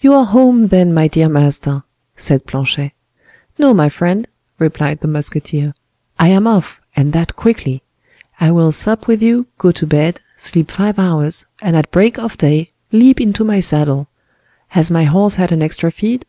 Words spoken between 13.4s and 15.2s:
my saddle. Has my